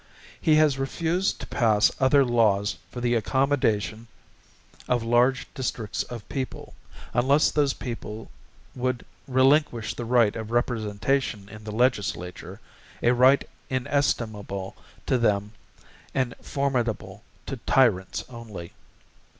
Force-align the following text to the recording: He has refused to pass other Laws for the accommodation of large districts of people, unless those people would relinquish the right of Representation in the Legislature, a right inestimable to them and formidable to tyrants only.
He 0.41 0.55
has 0.55 0.79
refused 0.79 1.39
to 1.41 1.45
pass 1.45 1.91
other 1.99 2.25
Laws 2.25 2.79
for 2.91 3.01
the 3.01 3.13
accommodation 3.13 4.07
of 4.87 5.03
large 5.03 5.45
districts 5.53 6.01
of 6.01 6.27
people, 6.27 6.73
unless 7.13 7.51
those 7.51 7.73
people 7.75 8.31
would 8.73 9.05
relinquish 9.27 9.93
the 9.93 10.05
right 10.05 10.35
of 10.35 10.49
Representation 10.49 11.47
in 11.49 11.65
the 11.65 11.71
Legislature, 11.71 12.59
a 13.03 13.11
right 13.13 13.47
inestimable 13.69 14.75
to 15.05 15.19
them 15.19 15.51
and 16.15 16.33
formidable 16.41 17.21
to 17.45 17.57
tyrants 17.67 18.23
only. 18.27 18.73